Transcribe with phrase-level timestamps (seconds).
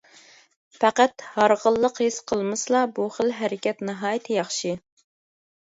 [0.83, 4.77] پەقەت ھارغىنلىق ھېس قىلمىسىلا بۇ خىل ھەرىكەت ناھايىتى ياخشى.